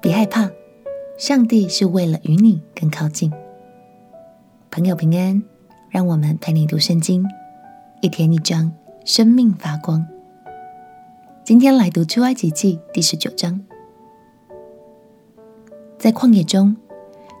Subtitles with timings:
[0.00, 0.48] 别害怕，
[1.18, 3.32] 上帝是为了与你更靠近。
[4.70, 5.42] 朋友平安，
[5.90, 7.26] 让我们陪你读圣经，
[8.00, 8.72] 一天一章，
[9.04, 10.06] 生命发光。
[11.42, 13.60] 今天来读出埃及记第十九章。
[15.98, 16.76] 在旷野中，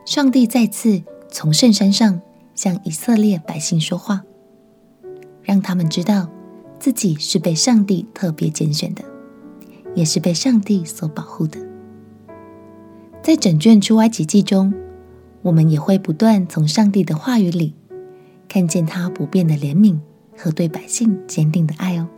[0.04, 1.00] 上帝再次
[1.30, 2.20] 从圣山上
[2.56, 4.24] 向以色列百姓说话，
[5.44, 6.28] 让他们知道
[6.80, 9.04] 自己是被上帝特别拣选的，
[9.94, 11.67] 也是被上帝所保护的。
[13.28, 14.72] 在整卷出埃及记中，
[15.42, 17.74] 我们也会不断从上帝的话语里
[18.48, 19.98] 看见他不变的怜悯
[20.34, 22.08] 和对百姓坚定的爱哦。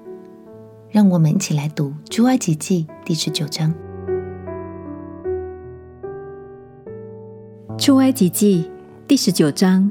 [0.89, 3.75] 让我们一起来读出埃及记第十九章。
[7.77, 8.71] 出埃及记
[9.09, 9.91] 第十九章，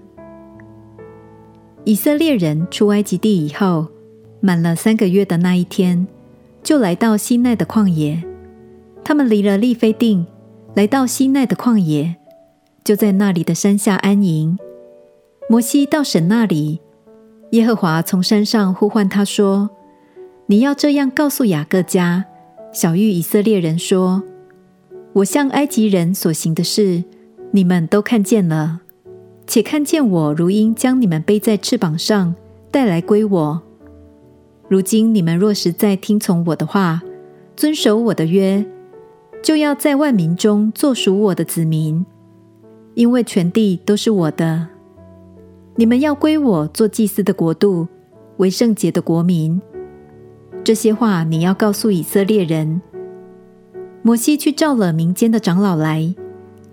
[1.83, 3.87] 以色列人出埃及地以后，
[4.39, 6.07] 满了三个月的那一天，
[6.63, 8.23] 就来到西奈的旷野。
[9.03, 10.25] 他们离了利非定。
[10.75, 12.15] 来到西奈的旷野，
[12.83, 14.57] 就在那里的山下安营。
[15.49, 16.79] 摩西到神那里，
[17.51, 19.71] 耶和华从山上呼唤他说
[20.45, 22.23] ：“你要这样告诉雅各家、
[22.71, 24.23] 晓諭以色列人说：
[25.13, 27.03] 我向埃及人所行的事，
[27.51, 28.81] 你们都看见了，
[29.47, 32.35] 且看见我如鹰将你们背在翅膀上
[32.69, 33.61] 带来归我。
[34.69, 37.01] 如今你们若实在听从我的话，
[37.55, 38.63] 遵守我的约。”
[39.41, 42.05] 就要在万民中做属我的子民，
[42.93, 44.67] 因为全地都是我的。
[45.75, 47.87] 你们要归我做祭司的国度，
[48.37, 49.61] 为圣洁的国民。
[50.63, 52.81] 这些话你要告诉以色列人。
[54.01, 56.13] 摩西去召了民间的长老来，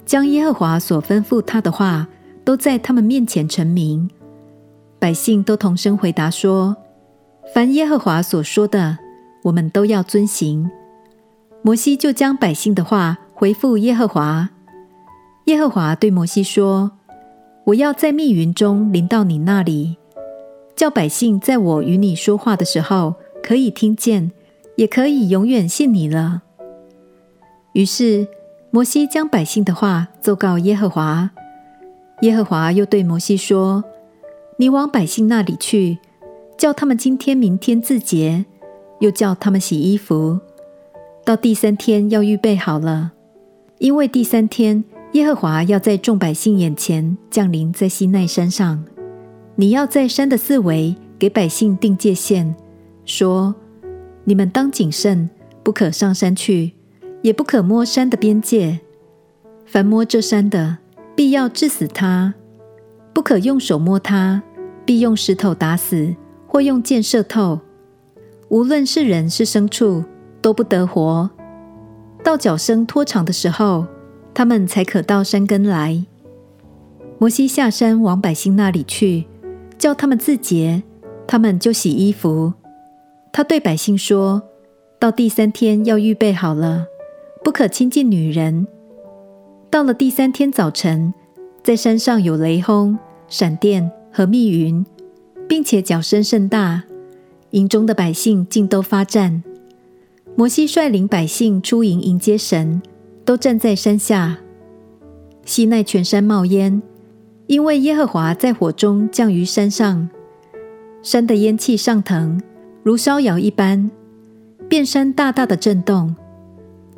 [0.05, 2.09] 将耶和华所吩咐他的话
[2.45, 4.11] 都在他们面前陈明。
[4.99, 6.77] 百姓都同声回答说
[7.55, 8.99] ：“凡耶和华所说的，
[9.45, 10.69] 我们都要遵行。”
[11.63, 14.51] 摩西就将百姓的话回复耶和华。
[15.47, 16.93] 耶和华对摩西说
[17.67, 19.97] ：“我要在密云中临到你那里，
[20.75, 24.33] 叫百姓在我与你说话的时候可以听见，
[24.77, 26.43] 也可以永远信你了。”
[27.75, 28.27] 于是
[28.71, 31.31] 摩西将百姓的话奏告耶和华。
[32.23, 33.85] 耶和华又对摩西说
[34.59, 35.99] ：“你往百姓那里去，
[36.57, 38.47] 叫他们今天、明天自洁，
[39.01, 40.41] 又叫他们洗衣服。”
[41.27, 43.11] 到第三天要预备好了，
[43.79, 48.85] 因为第三天耶和华要在众百姓眼前降临在西奈山上。
[49.57, 52.55] 你要在山的四围给百姓定界限，
[53.05, 53.53] 说：
[54.23, 55.29] 你们当谨慎，
[55.65, 56.75] 不可上山去，
[57.23, 58.79] 也不可摸山的边界。
[59.65, 60.79] 凡摸这山的，
[61.17, 62.35] 必要治死他；
[63.13, 64.41] 不可用手摸他，
[64.85, 66.15] 必用石头打死，
[66.47, 67.59] 或用箭射透。
[68.49, 70.05] 无论是人是牲畜。
[70.47, 71.29] 都不得活。
[72.23, 73.85] 到脚声拖长的时候，
[74.33, 76.07] 他们才可到山根来。
[77.19, 79.25] 摩西下山往百姓那里去，
[79.77, 80.85] 叫他们自洁，
[81.27, 82.53] 他们就洗衣服。
[83.33, 84.41] 他对百姓说
[85.01, 86.87] ：“到第三天要预备好了，
[87.43, 88.69] 不可亲近女人。
[89.69, 91.13] 到了第三天早晨，
[91.65, 92.97] 在山上有雷轰、
[93.27, 94.87] 闪电和密云，
[95.49, 96.85] 并且脚声甚大，
[97.51, 99.43] 营中的百姓尽都发战。”
[100.39, 102.83] 摩西率领百姓出营迎接神，
[103.25, 104.37] 都站在山下。
[105.47, 106.83] 西奈全山冒烟，
[107.47, 110.11] 因为耶和华在火中降于山上，
[111.01, 112.39] 山的烟气上腾，
[112.83, 113.91] 如烧窑一般，
[114.69, 116.15] 遍山大大的震动，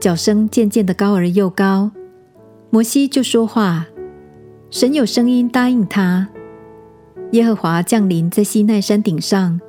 [0.00, 1.92] 脚声渐渐的高而又高。
[2.70, 3.86] 摩西就说话，
[4.68, 6.28] 神有声音答应他。
[7.30, 9.60] 耶和华降临在西奈山顶上，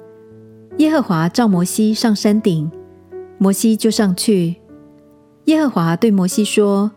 [0.77, 2.71] 耶和华召摩西上山顶。
[3.39, 4.57] 摩西就上去。
[5.45, 6.91] 耶和华对摩西说：“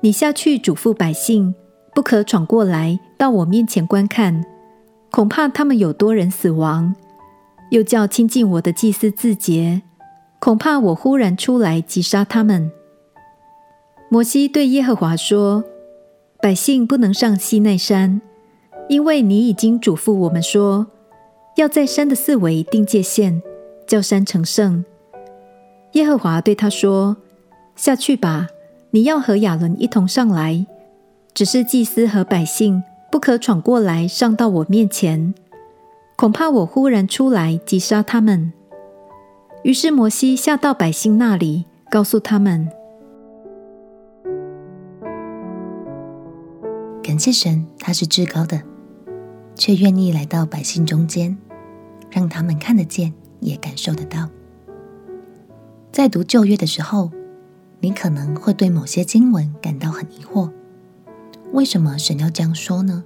[0.00, 1.54] 你下去嘱咐百姓，
[1.92, 4.44] 不可闯过来到我面前观看，
[5.10, 6.94] 恐怕他们有多人死亡。
[7.70, 9.82] 又叫亲近我的祭司自洁，
[10.38, 12.70] 恐怕我忽然出来击杀他们。”
[14.08, 15.64] 摩西对耶和华说
[16.40, 18.20] ：“百姓不能上西奈山，
[18.88, 20.86] 因为你已经嘱咐我们说，
[21.56, 23.42] 要在山的四围定界限，
[23.86, 24.84] 叫山成圣。”
[25.92, 27.16] 耶和华对他说
[27.76, 28.48] ：“下去吧，
[28.90, 30.66] 你要和亚伦一同上来。
[31.34, 35.34] 只是祭司和百姓不可闯过来上到我面前，
[36.16, 38.52] 恐怕我忽然出来击杀他们。”
[39.64, 42.68] 于是摩西下到百姓那里，告诉他们
[47.02, 48.60] ：“感谢神，他是至高的，
[49.54, 51.36] 却愿意来到百姓中间，
[52.10, 54.28] 让他们看得见，也感受得到。”
[55.92, 57.10] 在读旧约的时候，
[57.80, 60.50] 你可能会对某些经文感到很疑惑，
[61.52, 63.04] 为什么神要这样说呢？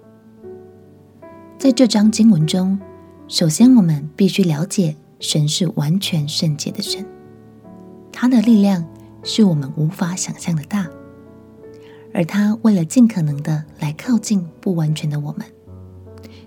[1.59, 2.79] 在这章经文中，
[3.27, 7.05] 首先我们必须了解，神是完全圣洁的神，
[8.13, 8.87] 他的力量
[9.25, 10.87] 是我们无法想象的大，
[12.15, 15.45] 而他为了尽可能的来靠近不完全的我们，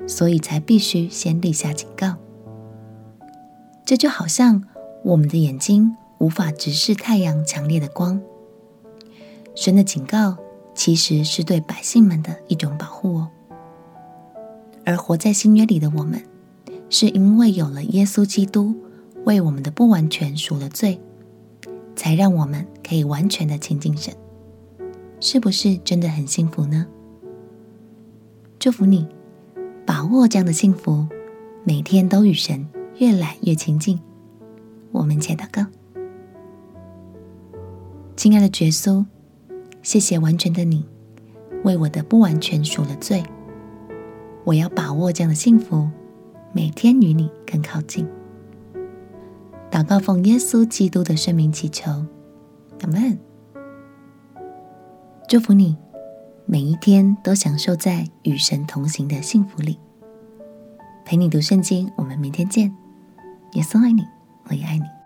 [0.07, 2.15] 所以才必须先立下警告。
[3.83, 4.63] 这就好像
[5.03, 8.21] 我们的眼睛无法直视太阳强烈的光，
[9.56, 10.38] 神的警告
[10.75, 13.30] 其实是对百姓们的一种保护哦。
[14.86, 16.21] 而活在新约里的我们，
[16.89, 18.75] 是因为有了耶稣基督
[19.25, 21.00] 为我们的不完全赎了罪，
[21.95, 24.13] 才让我们可以完全的亲近神，
[25.19, 26.86] 是不是真的很幸福呢？
[28.57, 29.07] 祝福你，
[29.86, 31.07] 把握这样的幸福，
[31.63, 32.68] 每天都与神
[32.98, 33.98] 越来越亲近。
[34.92, 35.65] 我们且祷告，
[38.19, 39.06] 亲爱的耶稣，
[39.81, 40.86] 谢谢完全的你
[41.63, 43.24] 为我的不完全赎了罪，
[44.44, 45.89] 我要把握这样的幸福。
[46.51, 48.06] 每天与你更靠近，
[49.71, 51.89] 祷告奉耶稣基督的圣名祈求，
[52.81, 53.18] 阿门。
[55.30, 55.77] 祝福你，
[56.45, 59.80] 每一天都享受在与神同行的幸福里。
[61.06, 62.75] 陪你读圣经，我们明天见。
[63.54, 64.04] 耶稣爱你，
[64.50, 64.99] 我也爱你。